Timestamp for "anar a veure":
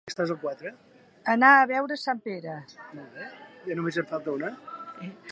1.33-1.97